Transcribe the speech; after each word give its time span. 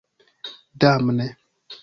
Damne! 0.81 1.27